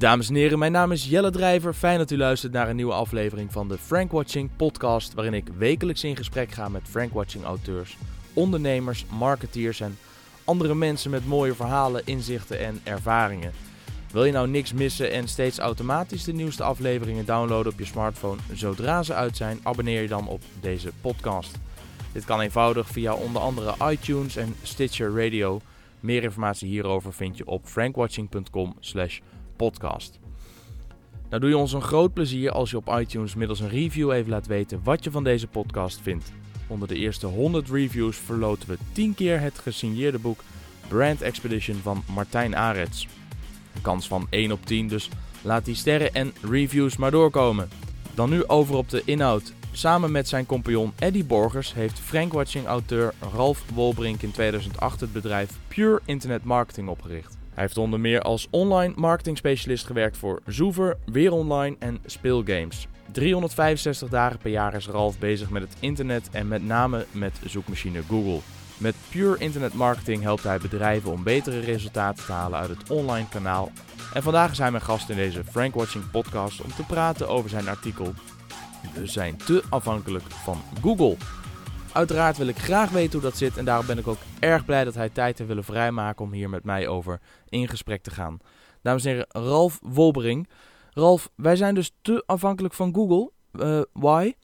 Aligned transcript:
Dames 0.00 0.28
en 0.28 0.34
heren, 0.34 0.58
mijn 0.58 0.72
naam 0.72 0.92
is 0.92 1.04
Jelle 1.04 1.30
Drijver. 1.30 1.74
Fijn 1.74 1.98
dat 1.98 2.10
u 2.10 2.16
luistert 2.16 2.52
naar 2.52 2.68
een 2.68 2.76
nieuwe 2.76 2.92
aflevering 2.92 3.52
van 3.52 3.68
de 3.68 3.78
Frank 3.78 4.12
Watching 4.12 4.50
podcast, 4.56 5.14
waarin 5.14 5.34
ik 5.34 5.48
wekelijks 5.58 6.04
in 6.04 6.16
gesprek 6.16 6.50
ga 6.50 6.68
met 6.68 6.82
Frank 6.88 7.12
Watching 7.12 7.44
auteurs, 7.44 7.96
ondernemers, 8.32 9.06
marketeers 9.18 9.80
en 9.80 9.98
andere 10.44 10.74
mensen 10.74 11.10
met 11.10 11.26
mooie 11.26 11.54
verhalen, 11.54 12.02
inzichten 12.04 12.58
en 12.60 12.80
ervaringen. 12.82 13.52
Wil 14.12 14.24
je 14.24 14.32
nou 14.32 14.48
niks 14.48 14.72
missen 14.72 15.10
en 15.12 15.28
steeds 15.28 15.58
automatisch 15.58 16.24
de 16.24 16.32
nieuwste 16.32 16.62
afleveringen 16.62 17.26
downloaden 17.26 17.72
op 17.72 17.78
je 17.78 17.84
smartphone 17.84 18.40
zodra 18.52 19.02
ze 19.02 19.14
uit 19.14 19.36
zijn, 19.36 19.60
abonneer 19.62 20.02
je 20.02 20.08
dan 20.08 20.28
op 20.28 20.42
deze 20.60 20.90
podcast. 21.00 21.58
Dit 22.12 22.24
kan 22.24 22.40
eenvoudig 22.40 22.88
via 22.88 23.14
onder 23.14 23.42
andere 23.42 23.74
iTunes 23.90 24.36
en 24.36 24.54
Stitcher 24.62 25.24
Radio. 25.24 25.60
Meer 26.00 26.22
informatie 26.22 26.68
hierover 26.68 27.12
vind 27.12 27.36
je 27.36 27.46
op 27.46 27.68
frankwatching.com/podcast. 29.60 30.18
Nou 31.28 31.42
doe 31.42 31.50
je 31.50 31.56
ons 31.56 31.72
een 31.72 31.82
groot 31.82 32.12
plezier 32.12 32.50
als 32.50 32.70
je 32.70 32.76
op 32.76 32.96
iTunes 32.98 33.34
middels 33.34 33.60
een 33.60 33.68
review 33.68 34.12
even 34.12 34.30
laat 34.30 34.46
weten 34.46 34.80
wat 34.84 35.04
je 35.04 35.10
van 35.10 35.24
deze 35.24 35.46
podcast 35.46 36.00
vindt. 36.02 36.32
Onder 36.66 36.88
de 36.88 36.94
eerste 36.94 37.26
100 37.26 37.68
reviews 37.68 38.16
verloten 38.16 38.68
we 38.68 38.78
10 38.92 39.14
keer 39.14 39.40
het 39.40 39.58
gesigneerde 39.58 40.18
boek 40.18 40.40
Brand 40.88 41.22
Expedition 41.22 41.76
van 41.76 42.02
Martijn 42.14 42.56
Arets. 42.56 43.08
Een 43.74 43.80
kans 43.80 44.08
van 44.08 44.26
1 44.30 44.52
op 44.52 44.66
10, 44.66 44.88
dus 44.88 45.08
laat 45.42 45.64
die 45.64 45.74
sterren 45.74 46.14
en 46.14 46.32
reviews 46.42 46.96
maar 46.96 47.10
doorkomen. 47.10 47.68
Dan 48.14 48.30
nu 48.30 48.46
over 48.46 48.74
op 48.74 48.88
de 48.88 49.02
inhoud. 49.04 49.52
Samen 49.72 50.10
met 50.10 50.28
zijn 50.28 50.46
compagnon 50.46 50.92
Eddie 50.98 51.24
Borgers 51.24 51.74
heeft 51.74 51.98
Frankwatching-auteur 51.98 53.14
Ralf 53.34 53.64
Wolbrink 53.74 54.22
in 54.22 54.30
2008 54.30 55.00
het 55.00 55.12
bedrijf 55.12 55.50
Pure 55.68 56.00
Internet 56.04 56.44
Marketing 56.44 56.88
opgericht. 56.88 57.39
Hij 57.60 57.68
heeft 57.68 57.80
onder 57.80 58.00
meer 58.00 58.22
als 58.22 58.46
online 58.50 58.92
marketing 58.96 59.36
specialist 59.36 59.86
gewerkt 59.86 60.16
voor 60.16 60.42
Zoever, 60.46 60.96
Weer 61.06 61.32
Online 61.32 61.76
en 61.78 61.98
Speelgames. 62.06 62.86
365 63.12 64.08
dagen 64.08 64.38
per 64.38 64.50
jaar 64.50 64.74
is 64.74 64.86
Ralf 64.86 65.18
bezig 65.18 65.50
met 65.50 65.62
het 65.62 65.76
internet 65.80 66.28
en 66.30 66.48
met 66.48 66.64
name 66.64 67.06
met 67.10 67.40
zoekmachine 67.46 68.02
Google. 68.08 68.38
Met 68.78 68.94
Pure 69.10 69.38
Internet 69.38 69.74
Marketing 69.74 70.22
helpt 70.22 70.42
hij 70.42 70.58
bedrijven 70.58 71.10
om 71.10 71.22
betere 71.22 71.60
resultaten 71.60 72.24
te 72.24 72.32
halen 72.32 72.58
uit 72.58 72.68
het 72.68 72.90
online 72.90 73.28
kanaal. 73.28 73.70
En 74.12 74.22
vandaag 74.22 74.50
is 74.50 74.58
hij 74.58 74.70
mijn 74.70 74.82
gast 74.82 75.08
in 75.08 75.16
deze 75.16 75.44
Frank 75.44 75.74
Watching 75.74 76.10
podcast 76.10 76.60
om 76.60 76.74
te 76.74 76.84
praten 76.84 77.28
over 77.28 77.50
zijn 77.50 77.68
artikel 77.68 78.14
We 78.94 79.06
zijn 79.06 79.36
te 79.36 79.62
afhankelijk 79.68 80.24
van 80.30 80.62
Google. 80.82 81.16
Uiteraard 81.92 82.36
wil 82.36 82.48
ik 82.48 82.58
graag 82.58 82.90
weten 82.90 83.12
hoe 83.12 83.20
dat 83.20 83.36
zit 83.36 83.56
en 83.56 83.64
daarom 83.64 83.86
ben 83.86 83.98
ik 83.98 84.06
ook 84.06 84.18
erg 84.40 84.64
blij 84.64 84.84
dat 84.84 84.94
hij 84.94 85.08
tijd 85.08 85.38
heeft 85.38 85.48
willen 85.48 85.64
vrijmaken 85.64 86.24
om 86.24 86.32
hier 86.32 86.50
met 86.50 86.64
mij 86.64 86.88
over 86.88 87.20
in 87.48 87.68
gesprek 87.68 88.02
te 88.02 88.10
gaan. 88.10 88.38
Dames 88.82 89.04
en 89.04 89.10
heren, 89.10 89.26
Ralf 89.28 89.78
Wolbering. 89.82 90.48
Ralf, 90.90 91.30
wij 91.34 91.56
zijn 91.56 91.74
dus 91.74 91.96
te 92.02 92.22
afhankelijk 92.26 92.74
van 92.74 92.94
Google. 92.94 93.30
Uh, 93.52 93.80
why? 93.92 94.34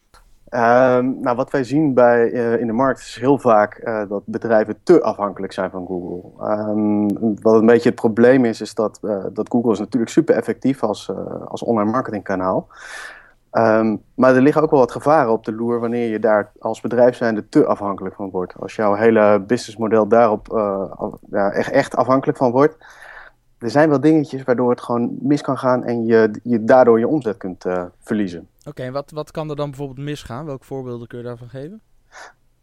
Um, 0.51 1.21
nou, 1.21 1.37
wat 1.37 1.51
wij 1.51 1.65
zien 1.65 1.95
bij, 1.95 2.31
uh, 2.31 2.61
in 2.61 2.67
de 2.67 2.73
markt 2.73 3.01
is 3.01 3.17
heel 3.21 3.39
vaak 3.39 3.81
uh, 3.85 4.09
dat 4.09 4.23
bedrijven 4.27 4.77
te 4.83 5.03
afhankelijk 5.03 5.53
zijn 5.53 5.71
van 5.71 5.87
Google. 5.87 6.49
Um, 6.49 7.41
wat 7.43 7.55
een 7.55 7.67
beetje 7.67 7.89
het 7.89 7.99
probleem 7.99 8.45
is, 8.45 8.61
is 8.61 8.75
dat, 8.75 8.99
dat 9.33 9.49
Google 9.51 9.73
is 9.73 9.79
natuurlijk 9.79 10.13
super 10.13 10.35
effectief 10.35 10.83
als, 10.83 11.11
als 11.49 11.63
online 11.63 11.91
marketingkanaal. 11.91 12.69
Um, 13.59 14.03
maar 14.15 14.35
er 14.35 14.43
liggen 14.43 14.63
ook 14.63 14.71
wel 14.71 14.81
wat 14.81 14.93
gevaren 14.93 15.33
op 15.33 15.45
de 15.45 15.53
loer 15.53 15.81
wanneer 15.81 16.11
je 16.11 16.19
daar 16.19 16.53
als 16.59 16.81
bedrijf 16.81 17.17
zijnde 17.17 17.49
te 17.49 17.67
afhankelijk 17.67 18.15
van 18.15 18.31
wordt. 18.31 18.55
Als 18.59 18.77
jouw 18.77 18.95
hele 18.95 19.45
businessmodel 19.47 20.09
daarop 20.09 20.47
ja, 21.31 21.51
echt, 21.51 21.71
echt 21.71 21.97
afhankelijk 21.97 22.39
van 22.39 22.51
wordt, 22.51 22.77
er 23.59 23.71
zijn 23.71 23.89
wel 23.89 24.01
dingetjes 24.01 24.45
waardoor 24.45 24.71
het 24.71 24.81
gewoon 24.81 25.17
mis 25.21 25.41
kan 25.41 25.59
gaan 25.59 25.85
en 25.85 26.05
je, 26.05 26.31
je 26.43 26.65
daardoor 26.65 26.99
je 26.99 27.09
omzet 27.09 27.37
kunt 27.37 27.65
uh, 27.65 27.83
verliezen. 28.01 28.49
Oké, 28.59 28.69
okay, 28.69 28.87
en 28.87 28.93
wat, 28.93 29.11
wat 29.11 29.31
kan 29.31 29.51
er 29.51 29.57
dan 29.57 29.71
bijvoorbeeld 29.71 30.07
misgaan? 30.07 30.45
Welke 30.45 30.65
voorbeelden 30.65 31.07
kun 31.07 31.19
je 31.19 31.25
daarvan 31.25 31.49
geven? 31.49 31.81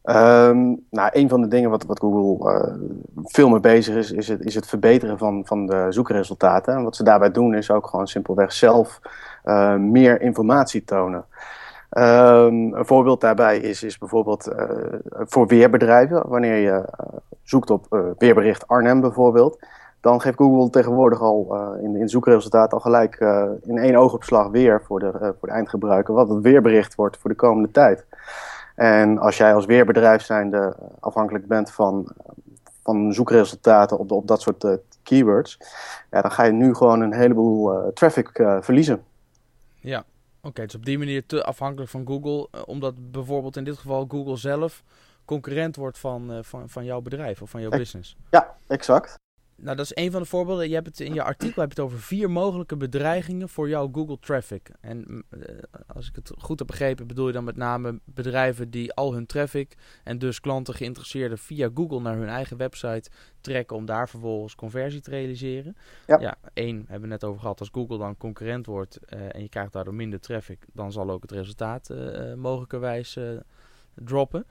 Um, 0.04 0.86
nou, 0.90 1.10
een 1.12 1.30
van 1.30 1.42
de 1.42 1.48
dingen 1.48 1.70
wat, 1.70 1.84
wat 1.84 2.00
Google 2.00 2.54
uh, 2.54 2.74
veel 3.24 3.50
mee 3.50 3.60
bezig 3.60 3.96
is, 3.96 4.12
is 4.12 4.28
het, 4.28 4.46
is 4.46 4.56
het 4.56 4.68
verbeteren 4.68 5.18
van, 5.18 5.46
van 5.46 5.66
de 5.66 5.86
zoekresultaten. 5.90 6.74
En 6.76 6.84
wat 6.84 6.96
ze 6.96 7.04
daarbij 7.04 7.32
doen 7.32 7.54
is 7.54 7.72
ook 7.72 7.88
gewoon 7.88 8.08
simpelweg 8.08 8.52
zelf 8.52 9.00
uh, 9.46 9.76
meer 9.76 10.22
informatie 10.22 10.84
tonen. 10.84 11.26
Um, 11.98 12.74
een 12.74 12.86
voorbeeld 12.86 13.22
daarbij 13.22 13.58
is, 13.58 13.84
is 13.84 13.98
bijvoorbeeld 13.98 14.50
uh, 14.50 14.66
voor 15.10 15.48
weerbedrijven. 15.48 16.24
Wanneer 16.28 16.56
je 16.56 16.86
zoekt 17.44 17.70
op 17.70 18.14
weerbericht 18.18 18.68
Arnhem 18.68 19.02
bijvoorbeeld, 19.02 19.60
dan 20.02 20.22
geeft 20.22 20.38
Google 20.38 20.70
tegenwoordig 20.70 21.22
al 21.22 21.56
in, 21.82 21.96
in 21.96 22.10
zoekresultaten 22.10 22.78
al 22.78 22.84
gelijk 22.84 23.16
in 23.62 23.78
één 23.78 23.96
oogopslag 23.96 24.48
weer 24.48 24.82
voor 24.86 25.00
de, 25.00 25.12
voor 25.12 25.48
de 25.48 25.54
eindgebruiker 25.54 26.14
wat 26.14 26.30
het 26.30 26.42
weerbericht 26.42 26.96
wordt 26.96 27.18
voor 27.18 27.30
de 27.30 27.36
komende 27.36 27.72
tijd. 27.72 28.06
En 28.76 29.18
als 29.18 29.38
jij 29.38 29.54
als 29.54 29.66
weerbedrijf 29.66 30.22
zijnde 30.22 30.76
afhankelijk 31.00 31.48
bent 31.48 31.72
van, 31.72 32.08
van 32.84 33.14
zoekresultaten 33.14 33.98
op, 33.98 34.12
op 34.12 34.28
dat 34.28 34.42
soort 34.42 34.78
keywords, 35.04 35.60
ja, 36.12 36.22
dan 36.22 36.32
ga 36.32 36.44
je 36.44 36.52
nu 36.52 36.74
gewoon 36.74 37.02
een 37.02 37.14
heleboel 37.14 37.92
traffic 37.94 38.30
verliezen. 38.60 39.04
Ja, 39.84 40.00
oké, 40.00 40.48
okay, 40.48 40.66
dus 40.66 40.76
op 40.76 40.86
die 40.86 40.98
manier 40.98 41.26
te 41.26 41.44
afhankelijk 41.44 41.92
van 41.92 42.08
Google, 42.08 42.66
omdat 42.66 43.12
bijvoorbeeld 43.12 43.58
in 43.58 43.64
dit 43.64 43.78
geval 43.78 44.06
Google 44.08 44.38
zelf 44.38 44.84
concurrent 45.26 45.76
wordt 45.76 46.00
van, 46.00 46.44
van, 46.44 46.70
van 46.70 46.86
jouw 46.86 47.02
bedrijf 47.02 47.42
of 47.42 47.50
van 47.50 47.62
jouw 47.62 47.70
business. 47.70 48.16
Ja, 48.30 48.58
exact. 48.68 49.16
Nou, 49.64 49.76
dat 49.76 49.86
is 49.86 50.04
een 50.04 50.12
van 50.12 50.22
de 50.22 50.28
voorbeelden. 50.28 50.68
Je 50.68 50.74
hebt 50.74 50.88
het 50.88 51.00
in 51.00 51.14
je 51.14 51.24
artikel 51.24 51.62
heb 51.62 51.72
je 51.72 51.82
het 51.82 51.92
over 51.92 52.00
vier 52.00 52.32
mogelijke 52.32 52.78
bedreigingen 52.78 53.50
voor 53.50 53.70
jouw 53.70 53.90
Google 53.92 54.20
traffic. 54.20 54.70
En 54.82 55.24
uh, 55.30 55.40
als 55.88 56.08
ik 56.08 56.16
het 56.16 56.32
goed 56.38 56.60
heb 56.60 56.68
begrepen, 56.68 57.08
bedoel 57.08 57.28
je 57.28 57.34
dan 57.34 57.44
met 57.44 57.56
name 57.56 58.00
bedrijven 58.06 58.70
die 58.70 58.94
al 58.94 59.14
hun 59.14 59.26
traffic 59.26 59.76
en 60.04 60.18
dus 60.18 60.40
klanten 60.40 60.74
geïnteresseerden 60.74 61.38
via 61.38 61.70
Google 61.74 62.02
naar 62.02 62.18
hun 62.18 62.28
eigen 62.28 62.58
website 62.58 63.10
trekken 63.42 63.76
om 63.76 63.86
daar 63.86 64.10
vervolgens 64.10 64.56
conversie 64.56 65.02
te 65.02 65.10
realiseren. 65.10 65.76
Ja, 66.08 66.20
ja 66.20 66.36
één 66.54 66.78
hebben 66.78 67.02
we 67.02 67.08
net 67.08 67.24
over 67.24 67.42
gehad. 67.42 67.60
Als 67.60 67.70
Google 67.72 67.98
dan 67.98 68.18
concurrent 68.18 68.66
wordt 68.66 69.00
uh, 69.10 69.36
en 69.36 69.42
je 69.42 69.50
krijgt 69.50 69.74
daardoor 69.74 69.94
minder 69.94 70.20
traffic, 70.20 70.66
dan 70.74 70.92
zal 70.92 71.10
ook 71.10 71.22
het 71.22 71.32
resultaat 71.32 71.90
uh, 71.90 72.34
mogelijkerwijs 72.34 73.18
droppen. 73.94 74.46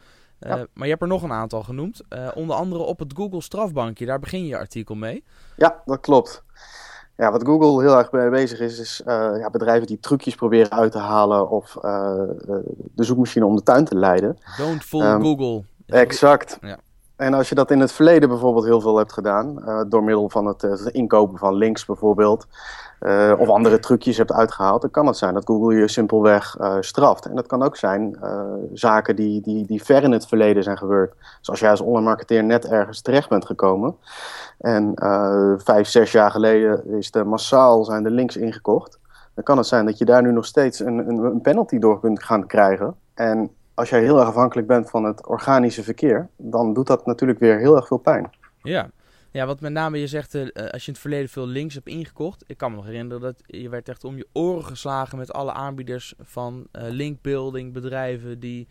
Uh, 0.46 0.50
ja. 0.50 0.66
Maar 0.72 0.84
je 0.84 0.90
hebt 0.90 1.02
er 1.02 1.08
nog 1.08 1.22
een 1.22 1.32
aantal 1.32 1.62
genoemd. 1.62 2.00
Uh, 2.08 2.28
onder 2.34 2.56
andere 2.56 2.82
op 2.82 2.98
het 2.98 3.12
Google 3.16 3.40
strafbankje. 3.42 4.06
Daar 4.06 4.18
begin 4.18 4.46
je 4.46 4.58
artikel 4.58 4.94
mee. 4.94 5.24
Ja, 5.56 5.82
dat 5.84 6.00
klopt. 6.00 6.42
Ja, 7.16 7.30
wat 7.30 7.44
Google 7.44 7.82
heel 7.82 7.98
erg 7.98 8.12
mee 8.12 8.30
bezig 8.30 8.60
is, 8.60 8.78
is 8.78 9.02
uh, 9.06 9.14
ja, 9.38 9.50
bedrijven 9.50 9.86
die 9.86 10.00
trucjes 10.00 10.34
proberen 10.34 10.70
uit 10.70 10.92
te 10.92 10.98
halen 10.98 11.50
of 11.50 11.72
de 12.94 13.04
zoekmachine 13.04 13.46
om 13.46 13.56
de 13.56 13.62
tuin 13.62 13.84
te 13.84 13.94
leiden. 13.94 14.38
Don't 14.56 14.82
fool 14.82 15.04
um, 15.04 15.22
Google. 15.22 15.64
Exact. 15.86 16.58
Ja. 16.60 16.78
En 17.22 17.34
als 17.34 17.48
je 17.48 17.54
dat 17.54 17.70
in 17.70 17.80
het 17.80 17.92
verleden 17.92 18.28
bijvoorbeeld 18.28 18.64
heel 18.64 18.80
veel 18.80 18.96
hebt 18.96 19.12
gedaan, 19.12 19.64
door 19.88 20.04
middel 20.04 20.30
van 20.30 20.46
het, 20.46 20.62
het 20.62 20.86
inkopen 20.86 21.38
van 21.38 21.54
links 21.54 21.84
bijvoorbeeld, 21.84 22.46
uh, 23.00 23.32
of 23.38 23.48
andere 23.48 23.78
trucjes 23.78 24.16
hebt 24.16 24.32
uitgehaald, 24.32 24.80
dan 24.80 24.90
kan 24.90 25.06
het 25.06 25.16
zijn 25.16 25.34
dat 25.34 25.44
Google 25.46 25.74
je 25.74 25.88
simpelweg 25.88 26.56
straft. 26.80 27.26
En 27.26 27.36
dat 27.36 27.46
kan 27.46 27.62
ook 27.62 27.76
zijn 27.76 28.18
zaken 28.72 29.16
die, 29.16 29.40
die, 29.40 29.66
die 29.66 29.84
ver 29.84 30.02
in 30.02 30.12
het 30.12 30.26
verleden 30.26 30.62
zijn 30.62 30.78
gebeurd. 30.78 31.14
Dus 31.42 31.60
jij 31.60 31.70
als 31.70 31.80
online 31.80 32.06
marketeer 32.06 32.44
net 32.44 32.66
ergens 32.66 33.00
terecht 33.00 33.28
bent 33.28 33.46
gekomen. 33.46 33.96
En 34.58 34.92
vijf, 35.58 35.88
zes 35.88 36.12
jaar 36.12 36.30
geleden 36.30 36.86
is 36.86 37.14
er 37.14 37.26
massaal 37.26 37.84
zijn 37.84 38.02
de 38.02 38.10
links 38.10 38.36
ingekocht. 38.36 38.98
Dan 39.34 39.44
kan 39.44 39.56
het 39.56 39.66
zijn 39.66 39.86
dat 39.86 39.98
je 39.98 40.04
daar 40.04 40.22
nu 40.22 40.32
nog 40.32 40.46
steeds 40.46 40.80
een, 40.80 41.08
een, 41.08 41.18
een 41.18 41.40
penalty 41.40 41.78
door 41.78 42.00
kunt 42.00 42.22
gaan 42.22 42.46
krijgen. 42.46 42.94
En 43.14 43.50
als 43.74 43.90
jij 43.90 44.02
heel 44.02 44.18
erg 44.18 44.28
afhankelijk 44.28 44.66
bent 44.66 44.90
van 44.90 45.04
het 45.04 45.26
organische 45.26 45.82
verkeer, 45.82 46.28
dan 46.36 46.74
doet 46.74 46.86
dat 46.86 47.06
natuurlijk 47.06 47.38
weer 47.38 47.58
heel 47.58 47.76
erg 47.76 47.86
veel 47.86 47.98
pijn. 47.98 48.30
Ja, 48.62 48.90
ja, 49.30 49.46
wat 49.46 49.60
met 49.60 49.72
name 49.72 49.98
je 49.98 50.06
zegt, 50.06 50.34
uh, 50.34 50.42
als 50.44 50.82
je 50.82 50.86
in 50.86 50.92
het 50.92 50.98
verleden 50.98 51.28
veel 51.28 51.46
links 51.46 51.74
hebt 51.74 51.86
ingekocht. 51.86 52.44
Ik 52.46 52.56
kan 52.56 52.70
me 52.70 52.76
nog 52.76 52.84
herinneren 52.84 53.22
dat 53.22 53.42
je 53.46 53.68
werd 53.68 53.88
echt 53.88 54.04
om 54.04 54.16
je 54.16 54.26
oren 54.32 54.64
geslagen 54.64 55.18
met 55.18 55.32
alle 55.32 55.52
aanbieders 55.52 56.14
van 56.20 56.66
uh, 56.72 56.82
linkbuilding 56.88 57.72
bedrijven 57.72 58.40
die 58.40 58.68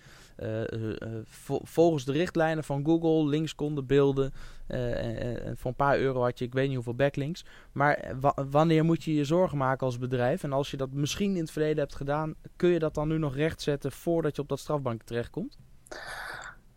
volgens 1.64 2.06
de 2.06 2.12
richtlijnen 2.12 2.64
van 2.64 2.86
Google 2.86 3.30
links 3.30 3.56
konden 3.56 3.86
beelden. 3.86 4.34
en 4.68 5.58
voor 5.58 5.70
een 5.70 5.76
paar 5.76 5.98
euro 5.98 6.22
had 6.22 6.40
je, 6.40 6.46
ik 6.46 6.54
weet 6.54 6.66
niet 6.66 6.76
hoeveel 6.76 6.96
backlinks. 6.96 7.46
Maar 7.72 8.16
wanneer 8.52 8.86
moet 8.86 9.04
je 9.04 9.14
je 9.14 9.26
zorgen 9.26 9.58
maken 9.58 9.86
als 9.86 9.98
bedrijf? 9.98 10.44
En 10.44 10.54
als 10.54 10.72
je 10.72 10.78
dat 10.78 10.92
misschien 10.92 11.36
in 11.36 11.42
het 11.42 11.52
verleden 11.52 11.80
hebt 11.80 11.96
gedaan, 11.96 12.34
kun 12.56 12.70
je 12.70 12.80
dat 12.80 12.94
dan 12.94 13.08
nu 13.08 13.18
nog 13.18 13.36
rechtzetten 13.36 13.92
voordat 13.92 14.36
je 14.36 14.42
op 14.42 14.50
dat 14.50 14.60
strafbank 14.60 15.02
terechtkomt? 15.04 15.58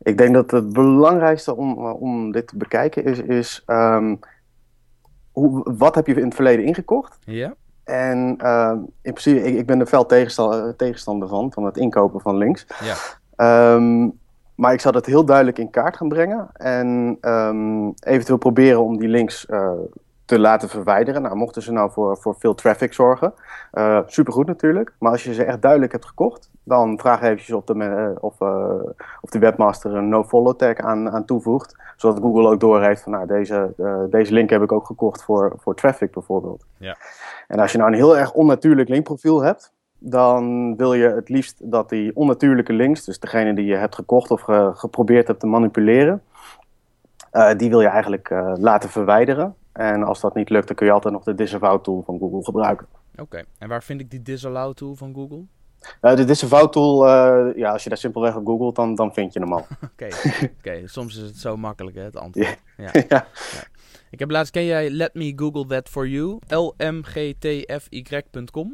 Ik 0.02 0.18
denk 0.18 0.34
dat 0.34 0.50
het 0.50 0.72
belangrijkste 0.72 1.56
om, 1.56 1.86
om 1.86 2.32
dit 2.32 2.46
te 2.46 2.56
bekijken 2.56 3.04
is, 3.04 3.18
is 3.18 3.62
um, 3.66 4.18
hoe, 5.32 5.74
wat 5.76 5.94
heb 5.94 6.06
je 6.06 6.14
in 6.14 6.24
het 6.24 6.34
verleden 6.34 6.64
ingekocht? 6.64 7.18
Ja. 7.24 7.54
En 7.84 8.48
um, 8.50 8.78
in 9.02 9.12
principe, 9.12 9.42
ik, 9.42 9.54
ik 9.54 9.66
ben 9.66 9.80
er 9.80 9.86
fel 9.86 10.06
tegenstander 10.76 11.28
van, 11.28 11.52
van 11.52 11.64
het 11.64 11.76
inkopen 11.76 12.20
van 12.20 12.36
links. 12.36 12.66
Ja. 12.80 12.96
Um, 13.36 14.22
maar 14.54 14.72
ik 14.72 14.80
zal 14.80 14.92
het 14.92 15.06
heel 15.06 15.24
duidelijk 15.24 15.58
in 15.58 15.70
kaart 15.70 15.96
gaan 15.96 16.08
brengen 16.08 16.48
en 16.52 17.18
eventueel 18.00 18.38
proberen 18.38 18.82
om 18.82 18.98
die 18.98 19.08
links 19.08 19.46
uh, 19.50 19.70
te 20.24 20.38
laten 20.38 20.68
verwijderen. 20.68 21.22
Nou, 21.22 21.36
mochten 21.36 21.62
ze 21.62 21.72
nou 21.72 21.90
voor, 21.90 22.16
voor 22.16 22.34
veel 22.38 22.54
traffic 22.54 22.92
zorgen, 22.92 23.34
uh, 23.72 24.00
supergoed 24.06 24.46
natuurlijk. 24.46 24.92
Maar 24.98 25.10
als 25.10 25.24
je 25.24 25.34
ze 25.34 25.44
echt 25.44 25.62
duidelijk 25.62 25.92
hebt 25.92 26.06
gekocht, 26.06 26.50
dan 26.62 26.98
vraag 26.98 27.22
eventjes 27.22 27.56
of 27.56 27.64
de, 27.64 27.74
uh, 27.74 28.08
of, 28.20 28.40
uh, 28.40 28.72
of 29.20 29.30
de 29.30 29.38
webmaster 29.38 29.94
een 29.94 30.08
no-follow 30.08 30.56
tag 30.56 30.76
aan, 30.76 31.10
aan 31.10 31.24
toevoegt. 31.24 31.76
Zodat 31.96 32.22
Google 32.22 32.48
ook 32.48 32.60
doorheeft 32.60 33.02
van 33.02 33.12
nou, 33.12 33.26
deze, 33.26 33.74
deze 34.10 34.32
link 34.32 34.50
heb 34.50 34.62
ik 34.62 34.72
ook 34.72 34.86
gekocht 34.86 35.22
voor, 35.22 35.52
voor 35.56 35.74
traffic 35.74 36.12
bijvoorbeeld. 36.12 36.64
Ja. 36.76 36.96
En 37.48 37.58
als 37.58 37.72
je 37.72 37.78
nou 37.78 37.90
een 37.90 37.96
heel 37.96 38.18
erg 38.18 38.32
onnatuurlijk 38.32 38.88
linkprofiel 38.88 39.42
hebt, 39.42 39.72
dan 40.10 40.76
wil 40.76 40.94
je 40.94 41.08
het 41.08 41.28
liefst 41.28 41.70
dat 41.70 41.88
die 41.88 42.16
onnatuurlijke 42.16 42.72
links, 42.72 43.04
dus 43.04 43.18
degene 43.18 43.54
die 43.54 43.64
je 43.64 43.76
hebt 43.76 43.94
gekocht 43.94 44.30
of 44.30 44.40
ge 44.40 44.70
geprobeerd 44.74 45.26
hebt 45.26 45.40
te 45.40 45.46
manipuleren, 45.46 46.22
die 47.56 47.70
wil 47.70 47.80
je 47.80 47.88
eigenlijk 47.88 48.30
laten 48.54 48.90
verwijderen. 48.90 49.54
En 49.72 50.02
als 50.02 50.20
dat 50.20 50.34
niet 50.34 50.50
lukt, 50.50 50.66
dan 50.66 50.76
kun 50.76 50.86
je 50.86 50.92
altijd 50.92 51.14
nog 51.14 51.24
de 51.24 51.34
disavow 51.34 51.80
tool 51.80 52.02
van 52.06 52.18
Google 52.18 52.44
gebruiken. 52.44 52.86
Oké, 53.16 53.42
en 53.58 53.68
waar 53.68 53.82
vind 53.82 54.00
ik 54.00 54.10
die 54.10 54.22
disallow 54.22 54.74
tool 54.74 54.94
van 54.94 55.14
Google? 55.14 55.42
Uh, 56.02 56.16
de 56.16 56.24
disavow 56.24 56.70
tool, 56.70 57.08
ja, 57.56 57.70
als 57.70 57.82
je 57.82 57.88
daar 57.88 57.98
simpelweg 57.98 58.36
op 58.36 58.46
googelt, 58.46 58.76
dan, 58.76 58.94
dan 58.94 59.12
vind 59.12 59.32
je 59.32 59.40
hem 59.40 59.52
al. 59.52 59.66
Oké, 59.92 60.08
okay. 60.58 60.86
soms 60.96 61.16
is 61.16 61.22
het 61.22 61.36
zo 61.36 61.56
makkelijk, 61.56 61.96
hè, 61.96 62.02
het 62.02 62.16
antwoord. 62.16 62.58
Ja. 62.76 62.90
ja. 63.08 63.26
Ik 64.14 64.20
heb 64.20 64.30
laatst, 64.30 64.52
ken 64.52 64.64
jij 64.64 64.90
Let 64.90 65.14
Me 65.14 65.32
Google 65.36 65.66
That 65.66 65.88
For 65.88 66.08
You? 66.08 66.38
lmgtfy.com. 66.48 67.16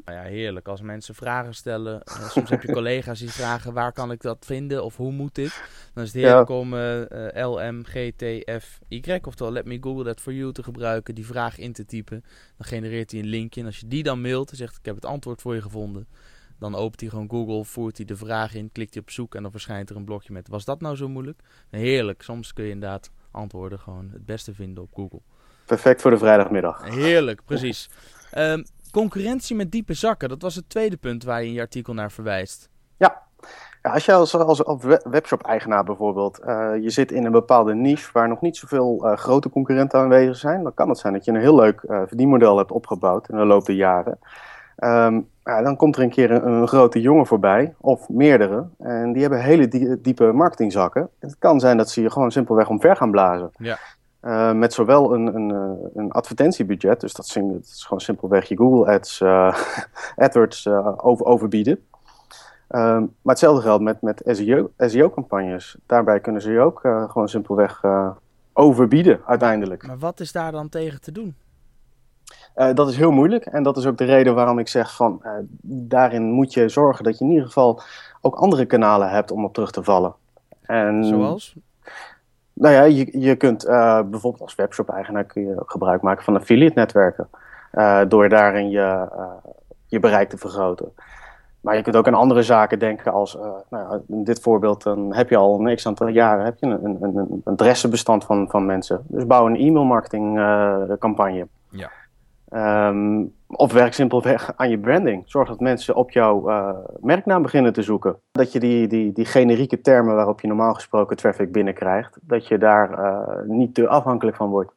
Nou 0.05 0.19
ja, 0.19 0.23
heerlijk. 0.23 0.69
Als 0.69 0.81
mensen 0.81 1.15
vragen 1.15 1.55
stellen. 1.55 2.03
Uh, 2.09 2.31
soms 2.31 2.51
heb 2.51 2.63
je 2.63 2.73
collega's 2.79 3.19
die 3.19 3.31
vragen 3.31 3.73
waar 3.73 3.93
kan 3.93 4.11
ik 4.11 4.21
dat 4.21 4.47
vinden 4.47 4.85
of 4.85 4.97
hoe 4.97 5.13
moet 5.13 5.35
dit? 5.35 5.63
Dan 5.95 6.05
is 6.05 6.13
het 6.13 6.23
heerlijk 6.23 6.49
ja. 6.49 6.55
om 6.55 6.75
uh, 6.75 7.01
uh, 7.01 7.51
lmgtfy, 7.55 8.43
oftewel 9.23 9.53
Let 9.53 9.65
Me 9.65 9.79
Google 9.81 10.05
That 10.05 10.21
For 10.21 10.33
You 10.33 10.53
te 10.53 10.63
gebruiken. 10.63 11.15
Die 11.15 11.27
vraag 11.27 11.59
in 11.59 11.73
te 11.73 11.85
typen. 11.85 12.25
Dan 12.57 12.67
genereert 12.67 13.11
hij 13.11 13.21
een 13.21 13.27
linkje. 13.27 13.61
En 13.61 13.67
als 13.67 13.79
je 13.79 13.89
die 13.89 14.03
dan 14.03 14.21
mailt 14.21 14.51
en 14.51 14.57
zegt 14.57 14.77
ik 14.77 14.85
heb 14.85 14.95
het 14.95 15.05
antwoord 15.05 15.41
voor 15.41 15.55
je 15.55 15.63
gevonden. 15.63 16.09
Dan 16.59 16.75
opent 16.75 17.01
hij 17.01 17.09
gewoon 17.09 17.31
Google, 17.31 17.65
voert 17.65 17.97
hij 17.97 18.07
de 18.07 18.17
vraag 18.17 18.55
in, 18.55 18.73
klikt 18.73 18.95
hij 18.95 19.03
op 19.03 19.11
zoek 19.11 19.35
en 19.35 19.43
dan 19.43 19.51
verschijnt 19.51 19.91
er 19.91 19.97
een 19.97 20.05
blokje 20.05 20.33
met 20.33 20.49
was 20.49 20.65
dat 20.65 20.81
nou 20.81 20.97
zo 20.97 21.09
moeilijk? 21.09 21.43
Heerlijk. 21.71 22.23
Soms 22.23 22.53
kun 22.53 22.65
je 22.65 22.71
inderdaad 22.71 23.11
antwoorden 23.31 23.79
gewoon 23.79 24.09
het 24.13 24.27
beste 24.27 24.55
vinden 24.55 24.83
op 24.83 24.89
Google. 24.95 25.21
Perfect 25.67 26.01
voor 26.01 26.11
de 26.11 26.19
vrijdagmiddag. 26.19 26.85
Heerlijk, 26.85 27.45
precies. 27.45 27.91
Um, 28.39 28.65
concurrentie 28.91 29.57
met 29.57 29.71
diepe 29.71 29.95
zakken, 29.95 30.29
dat 30.29 30.43
was 30.43 30.55
het 30.55 30.69
tweede 30.69 30.97
punt 30.97 31.25
waar 31.25 31.41
je 31.41 31.47
in 31.47 31.53
je 31.53 31.61
artikel 31.61 31.95
naar 31.95 32.13
verwijst. 32.13 32.69
Ja, 32.97 33.23
ja 33.83 33.91
als 33.91 34.05
je 34.05 34.13
als, 34.13 34.35
als, 34.35 34.65
als 34.65 34.85
webshop-eigenaar 35.03 35.85
bijvoorbeeld, 35.85 36.41
uh, 36.41 36.73
je 36.81 36.91
zit 36.91 37.13
in 37.13 37.25
een 37.25 37.33
bepaalde 37.33 37.75
niche 37.75 38.11
waar 38.13 38.29
nog 38.29 38.41
niet 38.41 38.57
zoveel 38.57 39.07
uh, 39.07 39.17
grote 39.17 39.51
concurrenten 39.51 39.99
aanwezig 39.99 40.37
zijn, 40.37 40.63
dan 40.63 40.75
kan 40.75 40.89
het 40.89 40.99
zijn 40.99 41.13
dat 41.13 41.25
je 41.25 41.31
een 41.31 41.41
heel 41.41 41.57
leuk 41.57 41.83
uh, 41.83 42.03
verdienmodel 42.07 42.57
hebt 42.57 42.73
opgebouwd 42.73 43.29
in 43.29 43.37
de 43.37 43.45
loop 43.45 43.65
der 43.65 43.75
jaren. 43.75 44.19
Um, 44.77 45.29
ja, 45.51 45.63
dan 45.63 45.77
komt 45.77 45.97
er 45.97 46.03
een 46.03 46.11
keer 46.11 46.31
een, 46.31 46.47
een, 46.47 46.69
grote 46.69 47.01
jongen 47.01 47.27
voorbij, 47.27 47.75
of 47.81 48.09
meerdere, 48.09 48.67
en 48.79 49.13
die 49.13 49.23
hebben 49.23 49.43
hele 49.43 49.69
die, 49.69 50.01
diepe 50.01 50.33
marketingzakken. 50.33 51.09
Het 51.19 51.37
kan 51.39 51.61
zijn 51.61 51.77
dat 51.77 51.91
ze 51.91 52.03
je 52.03 52.11
gewoon 52.11 52.31
simpelweg 52.31 52.69
omver 52.69 52.97
gaan 52.97 53.11
blazen. 53.11 53.51
Ja. 53.57 53.79
Uh, 54.23 54.53
met 54.53 54.73
zowel 54.73 55.15
een, 55.15 55.35
een, 55.35 55.51
een, 55.95 56.11
advertentiebudget, 56.11 57.01
dus 57.01 57.13
dat 57.13 57.25
is, 57.25 57.33
dat 57.33 57.63
is, 57.63 57.85
gewoon 57.85 58.01
simpelweg 58.01 58.49
je 58.49 58.57
Google 58.57 58.93
Ads, 58.93 59.21
uh, 59.21 59.57
AdWords 60.25 60.65
uh, 60.65 60.93
over, 60.97 61.27
overbieden. 61.27 61.79
maar 62.69 63.09
hetzelfde 63.25 63.63
geldt 63.63 63.83
met, 63.83 64.03
met 64.03 64.23
SEO-campagnes. 64.77 65.71
SEO 65.71 65.81
Daarbij 65.87 66.21
kunnen 66.21 66.43
ze 66.43 66.53
je 66.53 66.61
ook 66.61 66.81
gewoon 66.81 67.29
simpelweg 67.29 67.83
overbieden 68.53 69.21
uiteindelijk. 69.27 69.87
Maar 69.87 69.99
wat 69.99 70.21
is 70.21 70.33
daar 70.33 70.53
dan 70.53 70.69
tegen 70.69 71.01
te 71.01 71.13
doen? 71.13 71.35
Uh, 72.61 72.75
dat 72.75 72.89
is 72.89 72.97
heel 72.97 73.11
moeilijk 73.11 73.45
en 73.45 73.63
dat 73.63 73.77
is 73.77 73.87
ook 73.87 73.99
de 73.99 74.05
reden 74.05 74.35
waarom 74.35 74.59
ik 74.59 74.69
zeg 74.69 74.97
van 74.97 75.21
uh, 75.25 75.31
daarin 75.63 76.23
moet 76.23 76.53
je 76.53 76.69
zorgen 76.69 77.05
dat 77.05 77.19
je 77.19 77.25
in 77.25 77.31
ieder 77.31 77.47
geval 77.47 77.81
ook 78.21 78.35
andere 78.35 78.65
kanalen 78.65 79.11
hebt 79.11 79.31
om 79.31 79.45
op 79.45 79.55
terug 79.55 79.71
te 79.71 79.83
vallen. 79.83 80.15
En, 80.63 81.05
Zoals? 81.05 81.55
Nou 82.53 82.75
ja, 82.75 82.83
je, 82.83 83.21
je 83.21 83.37
kunt 83.37 83.67
uh, 83.67 84.01
bijvoorbeeld 84.03 84.43
als 84.43 84.55
webshop-eigenaar 84.55 85.25
kun 85.25 85.43
je 85.43 85.63
gebruik 85.67 86.03
maken 86.03 86.25
van 86.25 86.37
affiliate-netwerken. 86.37 87.29
door 88.09 88.29
daarin 88.29 88.71
je, 88.71 89.09
je 89.87 90.01
bereik 90.01 90.29
te 90.29 90.39
vergroten. 90.39 90.93
Maar 91.61 91.77
je 91.77 91.83
kunt 91.83 91.97
ook 91.97 92.07
aan 92.07 92.15
andere 92.15 92.43
zaken 92.43 92.79
denken 92.79 93.13
als, 93.13 93.35
nou 93.69 93.93
ja, 93.93 94.01
in 94.09 94.25
dit 94.25 94.41
voorbeeld, 94.41 94.83
dan 94.83 95.15
heb 95.15 95.29
je 95.31 95.37
al 95.37 95.61
een 95.61 95.77
x 95.77 95.87
aantal 95.87 96.09
jaren 96.09 96.45
heb 96.45 96.57
je 96.61 96.67
een, 96.67 96.85
een, 96.85 97.17
een, 97.17 97.41
adressenbestand 97.45 98.25
van, 98.25 98.49
van 98.51 98.67
mensen. 98.67 99.05
Dus 99.07 99.27
bouw 99.27 99.47
een 99.47 99.57
e-mailmarketing 99.57 100.35
campagne. 100.99 101.47
Ja. 101.69 101.91
Um, 102.53 103.33
of 103.47 103.73
werk 103.73 103.93
simpelweg 103.93 104.53
aan 104.57 104.71
je 104.71 104.79
branding. 104.79 105.23
Zorg 105.27 105.49
dat 105.49 105.61
mensen 105.61 105.95
op 105.95 106.11
jouw 106.11 106.51
uh, 106.51 106.79
merknaam 107.01 107.43
beginnen 107.43 107.73
te 107.73 107.83
zoeken. 107.83 108.17
Dat 108.33 108.53
je 108.53 108.61
die, 108.61 108.87
die, 108.87 109.13
die 109.13 109.25
generieke 109.25 109.81
termen 109.81 110.15
waarop 110.15 110.41
je 110.41 110.47
normaal 110.47 110.75
gesproken 110.75 111.17
traffic 111.17 111.53
binnenkrijgt, 111.53 112.19
dat 112.23 112.47
je 112.47 112.59
daar 112.59 112.91
uh, 112.99 113.49
niet 113.49 113.75
te 113.75 113.89
afhankelijk 113.89 114.37
van 114.37 114.49
wordt. 114.49 114.73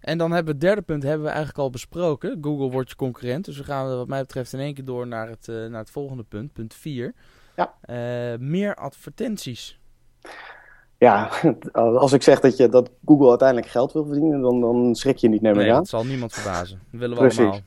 En 0.00 0.18
dan 0.18 0.32
hebben 0.32 0.54
we 0.54 0.58
het 0.58 0.68
derde 0.68 0.82
punt 0.82 1.02
hebben 1.02 1.22
we 1.22 1.28
eigenlijk 1.28 1.58
al 1.58 1.70
besproken. 1.70 2.38
Google 2.40 2.70
wordt 2.70 2.90
je 2.90 2.96
concurrent. 2.96 3.44
Dus 3.44 3.58
we 3.58 3.64
gaan 3.64 3.96
wat 3.96 4.08
mij 4.08 4.20
betreft 4.20 4.52
in 4.52 4.60
één 4.60 4.74
keer 4.74 4.84
door 4.84 5.06
naar 5.06 5.28
het, 5.28 5.46
uh, 5.48 5.66
naar 5.66 5.80
het 5.80 5.90
volgende 5.90 6.22
punt, 6.22 6.52
punt 6.52 6.74
4. 6.74 7.14
Ja. 7.56 7.74
meer 8.38 8.74
advertenties 8.74 9.80
ja, 10.98 11.28
als 11.72 12.12
ik 12.12 12.22
zeg 12.22 12.40
dat, 12.40 12.56
je, 12.56 12.68
dat 12.68 12.90
Google 13.04 13.28
uiteindelijk 13.28 13.68
geld 13.68 13.92
wil 13.92 14.04
verdienen, 14.04 14.40
dan, 14.40 14.60
dan 14.60 14.94
schrik 14.94 15.16
je 15.16 15.28
niet, 15.28 15.42
neem 15.42 15.54
nee, 15.54 15.70
aan. 15.70 15.76
dat 15.76 15.88
zal 15.88 16.04
niemand 16.04 16.32
verbazen. 16.32 16.80
Dat 16.90 17.00
willen 17.00 17.16
we 17.16 17.22
Precies. 17.22 17.38
allemaal. 17.38 17.60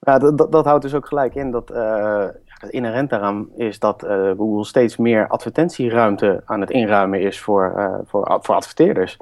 Ja, 0.00 0.18
dat, 0.18 0.38
dat, 0.38 0.52
dat, 0.52 0.64
houdt 0.64 0.82
dus 0.82 0.94
ook 0.94 1.06
gelijk 1.06 1.34
in 1.34 1.50
dat 1.50 1.70
uh, 1.70 2.26
het 2.44 2.70
inherent 2.70 3.10
daaraan 3.10 3.48
is 3.56 3.78
dat 3.78 4.04
uh, 4.04 4.30
Google 4.36 4.64
steeds 4.64 4.96
meer 4.96 5.28
advertentieruimte 5.28 6.42
aan 6.44 6.60
het 6.60 6.70
inruimen 6.70 7.20
is 7.20 7.40
voor, 7.40 7.74
uh, 7.76 7.94
voor, 8.04 8.38
voor 8.42 8.54
adverteerders. 8.54 9.16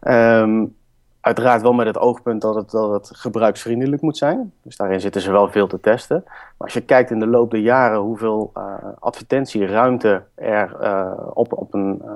Um, 0.00 0.76
Uiteraard 1.22 1.62
wel 1.62 1.72
met 1.72 1.86
het 1.86 1.98
oogpunt 1.98 2.40
dat 2.40 2.54
het, 2.54 2.70
dat 2.70 2.92
het 2.92 3.10
gebruiksvriendelijk 3.16 4.02
moet 4.02 4.16
zijn. 4.16 4.52
Dus 4.62 4.76
daarin 4.76 5.00
zitten 5.00 5.20
ze 5.20 5.32
wel 5.32 5.48
veel 5.48 5.66
te 5.66 5.80
testen. 5.80 6.22
Maar 6.24 6.54
als 6.58 6.72
je 6.72 6.80
kijkt 6.80 7.10
in 7.10 7.18
de 7.18 7.26
loop 7.26 7.50
der 7.50 7.60
jaren 7.60 7.98
hoeveel 7.98 8.50
uh, 8.56 8.74
advertentieruimte 8.98 10.22
er 10.34 10.76
uh, 10.80 11.12
op, 11.34 11.52
op 11.52 11.74
een 11.74 12.02
uh, 12.04 12.10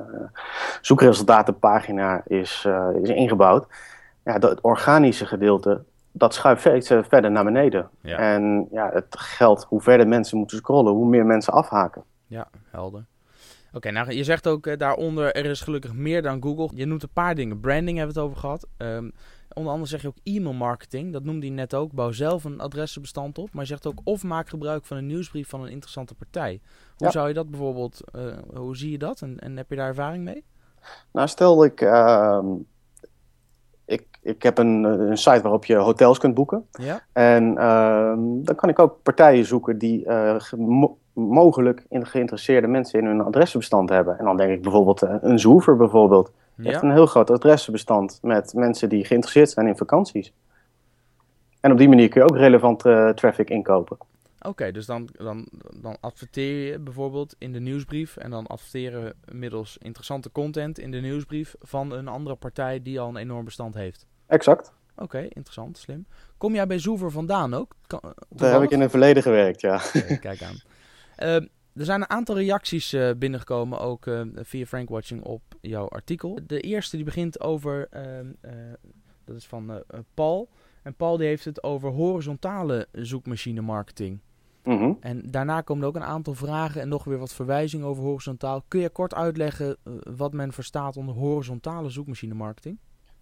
zoekresultatenpagina 0.81 2.23
is, 2.25 2.69
is 3.03 3.09
ingebouwd. 3.09 3.67
Ja, 4.25 4.33
het 4.33 4.61
organische 4.61 5.27
gedeelte, 5.27 5.83
dat 6.13 6.35
schuift 6.35 6.61
steeds 6.61 6.89
verder 6.89 7.31
naar 7.31 7.45
beneden. 7.45 7.89
Ja. 8.01 8.19
En 8.19 8.69
ja, 8.71 8.91
het 8.93 9.17
geldt 9.19 9.65
hoe 9.65 9.81
verder 9.81 10.09
mensen 10.09 10.39
moeten 10.39 10.57
scrollen, 10.57 10.93
hoe 10.93 11.07
meer 11.07 11.27
mensen 11.27 11.53
afhaken. 11.53 12.03
Ja, 12.27 12.49
helder. 12.71 13.05
Oké, 13.77 13.91
nou 13.91 14.13
je 14.13 14.25
zegt 14.25 14.47
ook 14.49 14.67
uh, 14.67 14.77
daaronder, 14.77 15.35
er 15.35 15.45
is 15.45 15.61
gelukkig 15.61 15.95
meer 15.95 16.23
dan 16.23 16.43
Google. 16.43 16.71
Je 16.75 16.87
noemt 16.87 17.03
een 17.03 17.09
paar 17.13 17.35
dingen. 17.35 17.61
Branding 17.61 17.99
hebben 17.99 18.15
we 18.15 18.21
het 18.21 18.31
over 18.31 18.41
gehad. 18.41 18.67
Um, 18.79 19.13
onder 19.53 19.73
andere 19.73 19.91
zeg 19.91 20.03
je 20.03 20.09
ook 20.09 20.17
e-mail 20.23 20.55
marketing. 20.55 21.13
Dat 21.13 21.25
noemde 21.25 21.47
je 21.47 21.53
net 21.53 21.75
ook. 21.75 21.93
Bouw 21.93 22.13
zelf 22.13 22.45
een 22.45 22.61
adressenbestand 22.61 23.39
op. 23.39 23.53
Maar 23.53 23.63
je 23.63 23.69
zegt 23.69 23.87
ook 23.87 24.01
of 24.05 24.23
maak 24.23 24.49
gebruik 24.49 24.85
van 24.85 24.97
een 24.97 25.07
nieuwsbrief 25.07 25.49
van 25.49 25.63
een 25.63 25.71
interessante 25.71 26.15
partij. 26.15 26.61
Hoe 26.97 27.07
ja. 27.07 27.13
zou 27.13 27.29
je 27.29 27.35
dat 27.35 27.51
bijvoorbeeld, 27.51 28.01
uh, 28.17 28.37
hoe 28.55 28.77
zie 28.77 28.91
je 28.91 28.99
dat? 28.99 29.23
En, 29.23 29.39
en, 29.39 29.57
heb 29.57 29.71
je 29.71 29.77
daar 29.77 29.89
ervaring 29.89 30.25
mee? 30.25 30.45
Nou, 31.13 31.29
stel 31.29 31.65
ik, 31.65 31.81
uh, 31.81 32.43
ik, 33.85 34.07
ik 34.23 34.43
heb 34.43 34.59
een, 34.59 34.85
een, 34.85 35.19
site 35.19 35.43
waarop 35.43 35.65
je 35.65 35.77
hotels 35.77 36.19
kunt 36.19 36.35
boeken. 36.35 36.67
Ja. 36.71 37.03
En 37.13 37.59
ehm, 37.59 38.21
dan 38.43 38.55
kan 38.55 38.69
ik 38.69 38.79
ook 38.79 39.03
partijen 39.03 39.45
zoeken 39.45 39.79
die 39.79 40.05
eh, 40.05 40.41
mogelijk 41.17 41.85
in 41.89 42.07
geïnteresseerde 42.07 42.67
mensen 42.67 43.01
in 43.01 43.07
hun 43.07 43.21
adressenbestand 43.21 43.89
hebben. 43.89 44.19
En 44.19 44.25
dan 44.25 44.37
denk 44.37 44.53
ik 44.53 44.63
bijvoorbeeld 44.63 45.03
uh, 45.03 45.15
een 45.21 45.39
Zoever 45.39 45.77
bijvoorbeeld. 45.77 46.33
Heeft 46.57 46.83
een 46.83 46.93
heel 46.93 47.07
groot 47.07 47.31
adressenbestand 47.31 48.19
met 48.23 48.55
mensen 48.55 48.89
die 48.89 49.05
geïnteresseerd 49.05 49.51
zijn 49.51 49.67
in 49.67 49.77
vakanties. 49.77 50.33
En 51.61 51.73
op 51.73 51.79
die 51.79 51.89
manier 51.89 52.09
kun 52.09 52.23
je 52.23 52.29
ook 52.29 52.37
relevante 52.37 52.89
uh, 52.89 53.09
traffic 53.09 53.51
inkopen. 53.51 53.97
Oké, 54.39 54.49
okay, 54.49 54.73
dus 54.73 54.87
dan, 54.87 55.09
dan, 55.13 55.49
dan 55.75 55.97
adverteer 56.01 56.71
je 56.71 56.79
bijvoorbeeld 56.79 57.35
in 57.39 57.53
de 57.53 57.61
nieuwsbrief 57.61 58.17
en 58.17 58.31
dan 58.31 58.47
adverteren 58.47 59.15
middels 59.33 59.79
interessante 59.79 60.33
content 60.33 60.79
in 60.79 60.91
de 60.91 61.01
nieuwsbrief 61.01 61.55
van 61.61 61.93
een 61.93 62.09
andere 62.09 62.37
partij 62.37 62.83
die 62.83 63.01
al 63.01 63.09
een 63.09 63.17
enorm 63.17 63.45
bestand 63.45 63.75
heeft. 63.75 64.07
Exact. 64.27 64.73
Oké, 64.95 65.03
okay, 65.03 65.23
interessant, 65.23 65.79
slim. 65.79 66.07
Kom 66.39 66.55
jij 66.55 66.67
bij 66.67 66.79
Zoever 66.79 67.11
vandaan 67.11 67.55
ook? 67.55 67.75
Kan, 67.87 68.01
Daar 68.29 68.53
heb 68.53 68.63
ik 68.63 68.71
in 68.71 68.81
het 68.81 68.91
verleden 68.91 69.23
gewerkt, 69.23 69.61
ja. 69.61 69.81
Okay, 69.95 70.19
kijk 70.19 70.43
aan. 70.43 70.57
Uh, 71.19 71.35
er 71.75 71.85
zijn 71.85 72.01
een 72.01 72.11
aantal 72.11 72.37
reacties 72.37 72.93
uh, 72.93 73.11
binnengekomen, 73.19 73.79
ook 73.79 74.07
uh, 74.07 74.21
via 74.35 74.67
Frankwatching 74.67 75.23
op 75.23 75.43
jouw 75.61 75.89
artikel. 75.89 76.39
De 76.47 76.61
eerste 76.61 76.97
die 76.97 77.05
begint 77.05 77.41
over, 77.41 77.89
ehm, 77.91 78.27
dat 79.25 79.37
is 79.37 79.47
van 79.47 79.83
Paul. 80.15 80.49
En 80.83 80.95
Paul 80.95 81.17
die 81.17 81.27
heeft 81.27 81.45
het 81.45 81.63
over 81.63 81.91
horizontale 81.91 82.89
zoekmachine 82.93 83.61
marketing. 83.61 84.21
Mm 84.65 84.79
-hmm. 84.79 84.97
En 85.01 85.31
daarna 85.31 85.61
komen 85.61 85.83
er 85.83 85.89
ook 85.89 85.97
een 85.97 86.05
aantal 86.05 86.35
vragen 86.35 86.81
en 86.81 86.89
nog 86.89 87.05
weer 87.05 87.19
wat 87.19 87.35
verwijzingen 87.35 87.87
over 87.87 88.03
horizontaal. 88.03 88.65
Kun 88.69 88.81
je 88.81 88.89
kort 88.89 89.15
uitleggen 89.15 89.77
wat 90.17 90.33
men 90.33 90.53
verstaat 90.53 90.97
onder 90.97 91.15
horizontale 91.15 91.91
zoekmachine 91.91 92.35
marketing? 92.35 92.79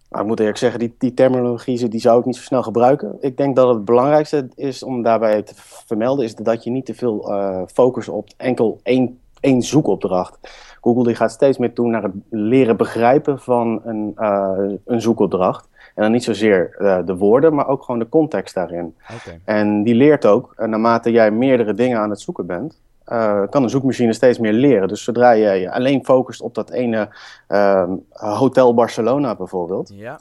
Nou, 0.09 0.23
ik 0.23 0.27
moet 0.27 0.39
eerlijk 0.39 0.57
zeggen, 0.57 0.79
die, 0.79 0.95
die 0.97 1.13
terminologie 1.13 1.87
die 1.87 1.99
zou 1.99 2.19
ik 2.19 2.25
niet 2.25 2.35
zo 2.35 2.41
snel 2.41 2.63
gebruiken. 2.63 3.17
Ik 3.19 3.37
denk 3.37 3.55
dat 3.55 3.67
het 3.75 3.85
belangrijkste 3.85 4.49
is 4.55 4.83
om 4.83 5.01
daarbij 5.01 5.41
te 5.41 5.53
vermelden, 5.57 6.25
is 6.25 6.35
dat 6.35 6.63
je 6.63 6.69
niet 6.69 6.85
te 6.85 6.93
veel 6.93 7.31
uh, 7.31 7.61
focust 7.67 8.09
op 8.09 8.29
enkel 8.37 8.79
één, 8.83 9.19
één 9.39 9.61
zoekopdracht. 9.61 10.39
Google 10.81 11.03
die 11.03 11.15
gaat 11.15 11.31
steeds 11.31 11.57
meer 11.57 11.73
toe 11.73 11.87
naar 11.87 12.03
het 12.03 12.13
leren 12.29 12.77
begrijpen 12.77 13.39
van 13.39 13.81
een, 13.83 14.11
uh, 14.17 14.73
een 14.85 15.01
zoekopdracht. 15.01 15.67
En 15.95 16.03
dan 16.03 16.11
niet 16.11 16.23
zozeer 16.23 16.75
uh, 16.79 16.99
de 17.05 17.15
woorden, 17.15 17.55
maar 17.55 17.67
ook 17.67 17.83
gewoon 17.83 17.99
de 17.99 18.09
context 18.09 18.55
daarin. 18.55 18.95
En 19.43 19.83
die 19.83 19.95
leert 19.95 20.25
ook, 20.25 20.53
naarmate 20.57 21.11
jij 21.11 21.31
meerdere 21.31 21.73
dingen 21.73 21.99
aan 21.99 22.09
het 22.09 22.21
zoeken 22.21 22.45
bent, 22.45 22.81
uh, 23.07 23.47
kan 23.49 23.63
een 23.63 23.69
zoekmachine 23.69 24.13
steeds 24.13 24.39
meer 24.39 24.53
leren. 24.53 24.87
Dus 24.87 25.03
zodra 25.03 25.31
je 25.31 25.49
je 25.49 25.71
alleen 25.71 26.05
focust 26.05 26.41
op 26.41 26.55
dat 26.55 26.69
ene 26.69 27.09
uh, 27.47 27.91
Hotel 28.09 28.73
Barcelona 28.73 29.35
bijvoorbeeld, 29.35 29.91
Ja. 29.93 30.19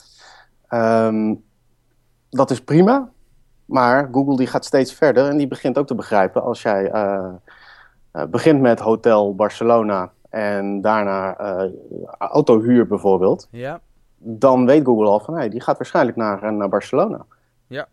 um, 1.06 1.44
dat 2.30 2.50
is 2.50 2.60
prima. 2.64 3.10
Maar 3.64 4.08
Google 4.12 4.36
die 4.36 4.46
gaat 4.46 4.64
steeds 4.64 4.94
verder 4.94 5.28
en 5.28 5.36
die 5.36 5.48
begint 5.48 5.78
ook 5.78 5.86
te 5.86 5.94
begrijpen 5.94 6.42
als 6.42 6.62
jij 6.62 6.92
uh, 6.94 7.34
begint 8.30 8.60
met 8.60 8.80
Hotel 8.80 9.34
Barcelona 9.34 10.12
en 10.30 10.80
daarna 10.80 11.36
autohuur 12.18 12.86
bijvoorbeeld. 12.86 13.48
Ja. 13.50 13.80
Dan 14.18 14.66
weet 14.66 14.84
Google 14.84 15.08
al 15.08 15.20
van 15.20 15.34
hey, 15.34 15.48
die 15.48 15.60
gaat 15.60 15.76
waarschijnlijk 15.76 16.16
naar, 16.16 16.52
naar 16.52 16.68
Barcelona. 16.68 17.24
Ja, 17.66 17.88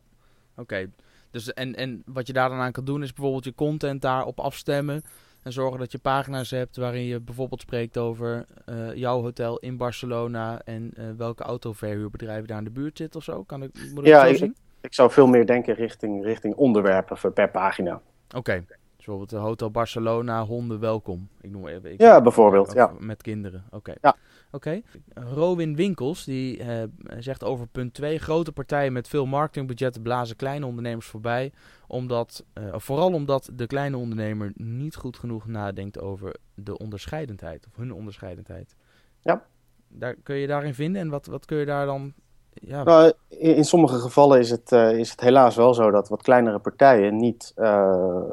oké. 0.52 0.62
Okay. 0.62 0.90
Dus 1.32 1.54
en, 1.54 1.76
en 1.76 2.02
wat 2.06 2.28
je 2.28 2.34
daar 2.34 2.50
dan 2.50 2.60
aan 2.60 2.72
kan 2.72 2.86
doen 2.86 3.04
is 3.04 3.14
bijvoorbeeld 3.14 3.44
je 3.44 3.54
content 3.54 4.02
daarop 4.02 4.40
afstemmen. 4.40 5.04
En 5.44 5.52
zorgen 5.52 5.80
dat 5.80 5.92
je 5.92 6.00
pagina's 6.00 6.50
hebt 6.50 6.78
waarin 6.78 7.04
je 7.04 7.20
bijvoorbeeld 7.20 7.62
spreekt 7.62 7.98
over 7.98 8.46
uh, 8.70 8.96
jouw 8.96 9.22
hotel 9.22 9.58
in 9.58 9.78
Barcelona 9.78 10.62
en 10.66 10.94
uh, 10.98 11.06
welke 11.18 11.44
autoverhuurbedrijven 11.44 12.48
daar 12.48 12.58
in 12.58 12.64
de 12.64 12.70
buurt 12.70 12.98
zit 12.98 13.16
of 13.16 13.24
zo. 13.24 13.44
Kan 13.44 13.64
ik, 13.64 13.72
moet 13.94 14.04
ik 14.04 14.10
ja, 14.10 14.26
zo 14.26 14.32
ik, 14.32 14.38
zien? 14.38 14.56
ik 14.82 14.94
zou 14.94 15.12
veel 15.12 15.28
meer 15.28 15.46
denken 15.46 15.74
richting, 15.74 16.24
richting 16.24 16.56
onderwerpen 16.56 17.18
voor 17.18 17.32
per 17.32 17.50
pagina. 17.50 17.94
Oké. 17.94 18.38
Okay. 18.38 18.66
Bijvoorbeeld 19.06 19.42
Hotel 19.42 19.72
Barcelona, 19.72 20.46
honden 20.46 20.80
welkom. 20.80 21.30
Ik 21.42 21.52
noem 21.52 21.68
even. 21.68 21.92
Ik 21.92 22.02
ja, 22.02 22.22
bijvoorbeeld. 22.22 22.74
Ja. 22.74 22.94
Met 23.00 23.22
kinderen. 23.22 23.64
Oké. 23.66 23.76
Okay. 23.76 23.98
Ja. 24.02 24.16
Oké. 24.52 24.82
Okay. 25.14 25.34
Rowin 25.34 25.76
Winkels 25.76 26.24
die 26.24 26.60
uh, 26.60 26.84
zegt 27.20 27.44
over 27.44 27.68
punt 27.68 27.94
2: 27.94 28.20
grote 28.20 28.52
partijen 28.52 28.94
met 28.94 29.08
veel 29.08 29.26
marketingbudgetten 29.26 30.02
blazen 30.02 30.36
kleine 30.36 30.66
ondernemers 30.66 31.06
voorbij, 31.06 31.52
omdat, 31.88 32.44
uh, 32.54 32.64
vooral 32.78 33.14
omdat 33.14 33.50
de 33.54 33.68
kleine 33.68 33.98
ondernemer 33.98 34.52
niet 34.56 34.96
goed 34.96 35.18
genoeg 35.18 35.48
nadenkt 35.48 36.00
over 36.00 36.36
de 36.54 36.78
onderscheidendheid 36.78 37.66
of 37.68 37.76
hun 37.76 37.94
onderscheidendheid. 37.94 38.76
Ja. 39.22 39.46
Daar 39.88 40.16
kun 40.24 40.36
je 40.36 40.48
daarin 40.48 40.74
vinden 40.74 41.02
en 41.02 41.10
wat, 41.10 41.26
wat 41.26 41.46
kun 41.46 41.58
je 41.58 41.66
daar 41.66 41.86
dan 41.86 42.14
ja. 42.54 42.84
Nou, 42.84 43.14
in, 43.28 43.56
in, 43.56 43.66
sommige 43.66 44.00
gevallen 44.00 44.40
is 44.40 44.50
het, 44.50 44.72
uh, 44.72 44.98
is 44.98 45.12
het 45.12 45.22
helaas 45.22 45.56
wel 45.56 45.74
zo 45.74 45.92
dat 45.92 46.10
wat 46.10 46.22
kleinere 46.22 46.60
partijen 46.60 47.16
niet, 47.16 47.54
uh, 47.58 48.24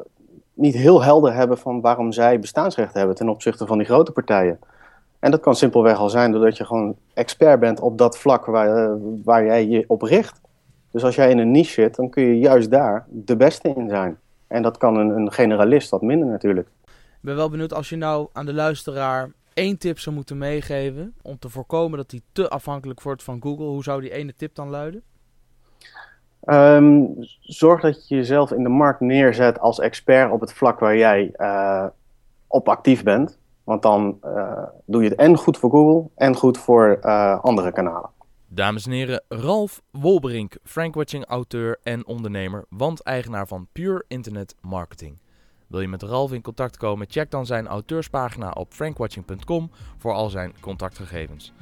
niet 0.59 0.75
heel 0.75 1.03
helder 1.03 1.33
hebben 1.33 1.57
van 1.57 1.81
waarom 1.81 2.11
zij 2.11 2.39
bestaansrecht 2.39 2.93
hebben 2.93 3.15
ten 3.15 3.29
opzichte 3.29 3.65
van 3.65 3.77
die 3.77 3.87
grote 3.87 4.11
partijen. 4.11 4.59
En 5.19 5.31
dat 5.31 5.39
kan 5.39 5.55
simpelweg 5.55 5.97
al 5.97 6.09
zijn 6.09 6.31
doordat 6.31 6.57
je 6.57 6.65
gewoon 6.65 6.95
expert 7.13 7.59
bent 7.59 7.79
op 7.79 7.97
dat 7.97 8.17
vlak 8.17 8.45
waar, 8.45 8.89
uh, 8.89 8.95
waar 9.23 9.45
jij 9.45 9.67
je 9.67 9.83
op 9.87 10.01
richt. 10.01 10.41
Dus 10.91 11.03
als 11.03 11.15
jij 11.15 11.29
in 11.29 11.37
een 11.37 11.51
niche 11.51 11.71
zit, 11.71 11.95
dan 11.95 12.09
kun 12.09 12.23
je 12.23 12.39
juist 12.39 12.71
daar 12.71 13.05
de 13.09 13.35
beste 13.35 13.73
in 13.75 13.89
zijn. 13.89 14.17
En 14.47 14.61
dat 14.61 14.77
kan 14.77 14.95
een, 14.95 15.09
een 15.09 15.31
generalist 15.31 15.89
wat 15.89 16.01
minder 16.01 16.27
natuurlijk. 16.27 16.67
Ik 16.87 17.25
ben 17.25 17.35
wel 17.35 17.49
benieuwd 17.49 17.73
als 17.73 17.89
je 17.89 17.95
nou 17.95 18.27
aan 18.33 18.45
de 18.45 18.53
luisteraar 18.53 19.31
één 19.53 19.77
tip 19.77 19.99
zou 19.99 20.15
moeten 20.15 20.37
meegeven 20.37 21.15
om 21.21 21.39
te 21.39 21.49
voorkomen 21.49 21.97
dat 21.97 22.11
hij 22.11 22.21
te 22.31 22.49
afhankelijk 22.49 23.01
wordt 23.01 23.23
van 23.23 23.41
Google. 23.41 23.65
Hoe 23.65 23.83
zou 23.83 24.01
die 24.01 24.11
ene 24.11 24.33
tip 24.35 24.55
dan 24.55 24.69
luiden? 24.69 25.03
Um, 26.45 27.15
zorg 27.39 27.81
dat 27.81 28.07
je 28.07 28.15
jezelf 28.15 28.51
in 28.51 28.63
de 28.63 28.69
markt 28.69 28.99
neerzet 28.99 29.59
als 29.59 29.79
expert 29.79 30.31
op 30.31 30.41
het 30.41 30.53
vlak 30.53 30.79
waar 30.79 30.97
jij 30.97 31.33
uh, 31.37 31.85
op 32.47 32.69
actief 32.69 33.03
bent. 33.03 33.37
Want 33.63 33.81
dan 33.81 34.19
uh, 34.25 34.63
doe 34.85 35.03
je 35.03 35.09
het 35.09 35.17
en 35.17 35.37
goed 35.37 35.57
voor 35.57 35.69
Google 35.69 36.09
en 36.15 36.35
goed 36.35 36.57
voor 36.57 36.99
uh, 37.01 37.39
andere 37.39 37.71
kanalen. 37.71 38.09
Dames 38.47 38.85
en 38.85 38.91
heren, 38.91 39.23
Ralf 39.27 39.81
Wolberink, 39.91 40.57
Frankwatching 40.63 41.25
auteur 41.25 41.79
en 41.83 42.05
ondernemer, 42.07 42.65
want 42.69 43.03
eigenaar 43.03 43.47
van 43.47 43.67
Pure 43.71 44.03
Internet 44.07 44.55
Marketing. 44.61 45.19
Wil 45.67 45.81
je 45.81 45.87
met 45.87 46.03
Ralf 46.03 46.33
in 46.33 46.41
contact 46.41 46.77
komen, 46.77 47.07
check 47.09 47.31
dan 47.31 47.45
zijn 47.45 47.67
auteurspagina 47.67 48.51
op 48.51 48.73
frankwatching.com 48.73 49.71
voor 49.97 50.13
al 50.13 50.29
zijn 50.29 50.53
contactgegevens. 50.59 51.53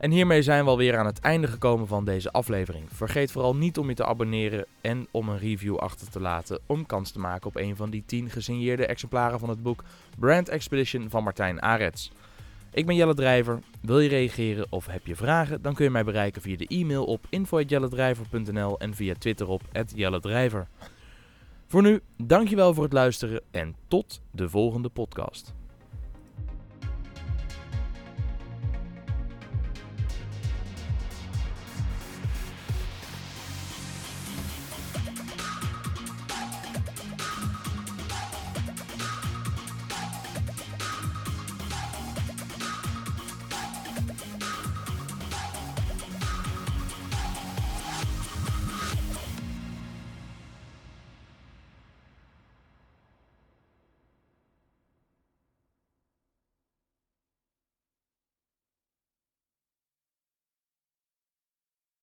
En 0.00 0.10
hiermee 0.10 0.42
zijn 0.42 0.64
we 0.64 0.70
alweer 0.70 0.98
aan 0.98 1.06
het 1.06 1.18
einde 1.18 1.46
gekomen 1.46 1.86
van 1.86 2.04
deze 2.04 2.32
aflevering. 2.32 2.84
Vergeet 2.92 3.32
vooral 3.32 3.56
niet 3.56 3.78
om 3.78 3.88
je 3.88 3.94
te 3.94 4.04
abonneren 4.04 4.66
en 4.80 5.06
om 5.10 5.28
een 5.28 5.38
review 5.38 5.76
achter 5.76 6.10
te 6.10 6.20
laten 6.20 6.58
om 6.66 6.86
kans 6.86 7.10
te 7.10 7.18
maken 7.18 7.46
op 7.46 7.56
een 7.56 7.76
van 7.76 7.90
die 7.90 8.02
10 8.06 8.30
gesigneerde 8.30 8.86
exemplaren 8.86 9.38
van 9.38 9.48
het 9.48 9.62
boek 9.62 9.84
Brand 10.18 10.48
Expedition 10.48 11.10
van 11.10 11.22
Martijn 11.22 11.62
Arets. 11.62 12.12
Ik 12.70 12.86
ben 12.86 12.94
Jelle 12.94 13.14
Drijver. 13.14 13.58
Wil 13.80 14.00
je 14.00 14.08
reageren 14.08 14.66
of 14.70 14.86
heb 14.86 15.06
je 15.06 15.16
vragen? 15.16 15.62
Dan 15.62 15.74
kun 15.74 15.84
je 15.84 15.90
mij 15.90 16.04
bereiken 16.04 16.42
via 16.42 16.56
de 16.56 16.66
e-mail 16.66 17.04
op 17.04 17.26
info.jelledrijver.nl 17.28 18.78
en 18.78 18.94
via 18.94 19.14
Twitter 19.18 19.48
op 19.48 19.62
@jelledrijver. 19.94 20.68
Voor 21.66 21.82
nu, 21.82 22.00
dankjewel 22.16 22.74
voor 22.74 22.84
het 22.84 22.92
luisteren 22.92 23.40
en 23.50 23.74
tot 23.88 24.20
de 24.30 24.48
volgende 24.48 24.88
podcast. 24.88 25.54